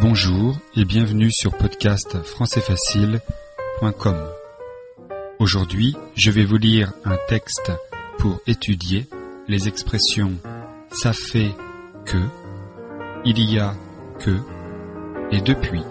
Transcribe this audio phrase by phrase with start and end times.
[0.00, 4.28] Bonjour et bienvenue sur podcast françaisfacile.com.
[5.40, 7.72] Aujourd'hui, je vais vous lire un texte
[8.18, 9.08] pour étudier
[9.48, 10.38] les expressions
[10.90, 11.50] ça fait
[12.04, 12.18] que,
[13.24, 13.74] il y a
[14.20, 14.38] que
[15.30, 15.82] et depuis,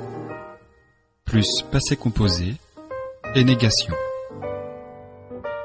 [1.25, 2.55] plus passé composé
[3.35, 3.93] et négation.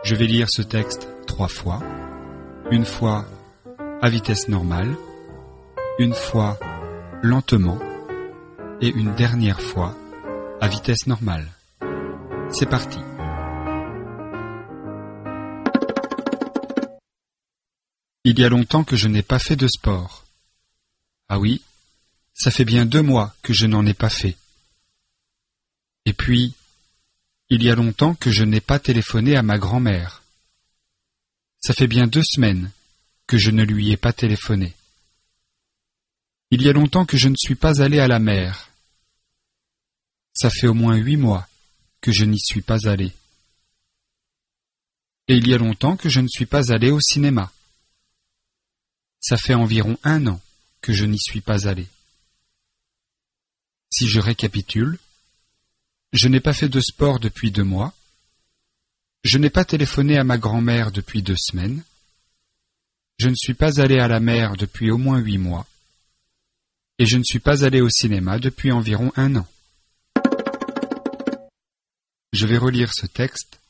[0.02, 1.80] Je vais lire ce texte trois fois,
[2.70, 3.24] une fois
[4.00, 4.96] à vitesse normale,
[6.00, 6.58] une fois
[7.22, 7.78] lentement,
[8.82, 9.96] et une dernière fois
[10.60, 11.48] à vitesse normale.
[12.50, 12.98] C'est parti.
[18.24, 20.24] Il y a longtemps que je n'ai pas fait de sport.
[21.28, 21.62] Ah oui,
[22.34, 24.36] ça fait bien deux mois que je n'en ai pas fait.
[26.04, 26.54] Et puis,
[27.50, 30.22] il y a longtemps que je n'ai pas téléphoné à ma grand-mère.
[31.60, 32.72] Ça fait bien deux semaines
[33.28, 34.74] que je ne lui ai pas téléphoné.
[36.50, 38.71] Il y a longtemps que je ne suis pas allé à la mer.
[40.34, 41.46] Ça fait au moins huit mois
[42.00, 43.12] que je n'y suis pas allé.
[45.28, 47.52] Et il y a longtemps que je ne suis pas allé au cinéma.
[49.20, 50.40] Ça fait environ un an
[50.80, 51.86] que je n'y suis pas allé.
[53.90, 54.98] Si je récapitule,
[56.12, 57.94] je n'ai pas fait de sport depuis deux mois,
[59.22, 61.84] je n'ai pas téléphoné à ma grand-mère depuis deux semaines,
[63.18, 65.66] je ne suis pas allé à la mer depuis au moins huit mois,
[66.98, 69.46] et je ne suis pas allé au cinéma depuis environ un an.
[72.32, 73.60] Je vais relire ce texte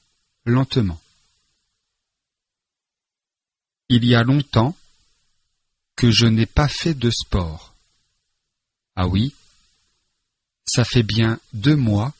[0.44, 1.00] lentement.
[3.88, 4.76] Il y a longtemps
[5.96, 7.74] que je n'ai pas fait de sport.
[8.94, 9.34] Ah oui,
[10.64, 12.14] ça fait bien deux mois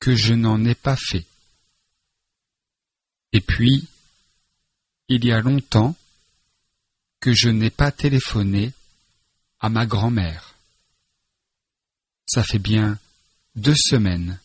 [0.00, 1.24] que je n'en ai pas fait.
[3.32, 3.88] Et puis,
[5.08, 5.96] il y a longtemps
[7.20, 8.72] que je n'ai pas téléphoné
[9.60, 10.54] à ma grand-mère.
[12.26, 12.98] Ça fait bien
[13.54, 14.40] deux semaines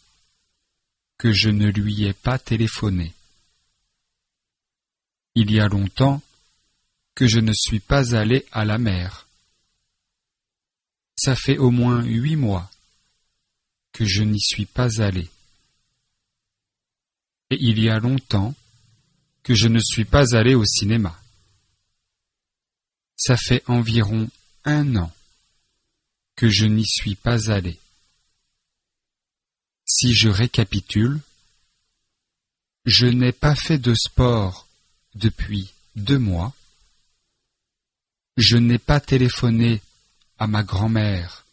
[1.17, 3.13] que je ne lui ai pas téléphoné.
[5.35, 6.21] Il y a longtemps
[7.15, 9.27] que je ne suis pas allé à la mer.
[11.15, 12.69] Ça fait au moins huit mois
[13.91, 15.27] que je n'y suis pas allé.
[17.49, 18.53] Et il y a longtemps
[19.41, 21.19] que je ne suis pas allé au cinéma.
[23.15, 24.29] Ça fait environ
[24.65, 25.11] un an
[26.35, 27.79] que je n'y suis pas allé.
[29.99, 31.21] Si je récapitule,
[32.85, 34.67] je n'ai pas fait de sport
[35.15, 36.53] depuis deux mois,
[38.37, 39.81] je n'ai pas téléphoné
[40.37, 41.47] à ma grand-mère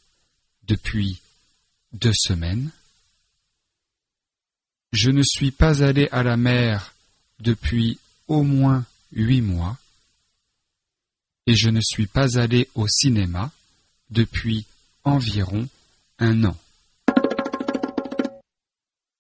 [0.65, 1.23] depuis
[1.95, 2.71] deux semaines,
[4.93, 6.93] je ne suis pas allé à la mer
[7.41, 9.79] depuis au moins huit mois,
[11.47, 13.51] et je ne suis pas allé au cinéma
[14.11, 14.67] depuis
[15.03, 15.67] environ
[16.19, 16.59] un an.